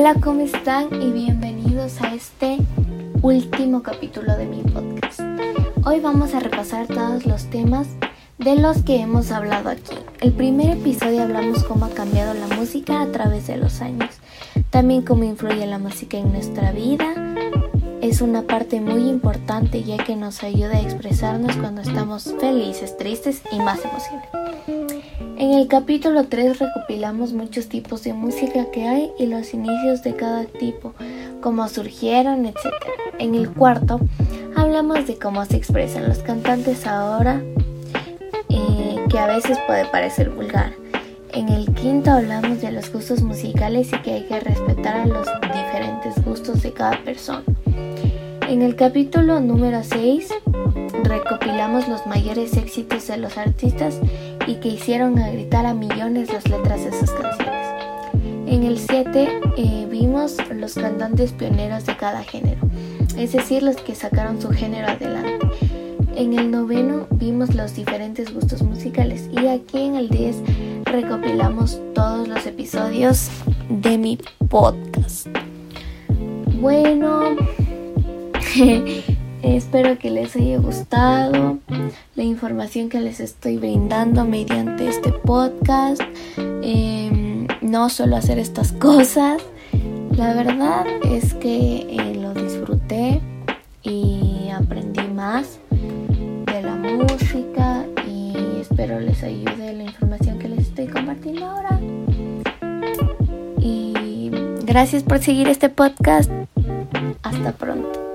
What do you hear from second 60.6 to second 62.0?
cantantes pioneros de